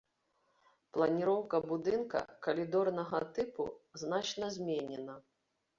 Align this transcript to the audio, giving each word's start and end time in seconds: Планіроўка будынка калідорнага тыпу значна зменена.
Планіроўка 0.97 1.61
будынка 1.73 2.19
калідорнага 2.49 3.23
тыпу 3.37 3.63
значна 4.05 4.55
зменена. 4.59 5.15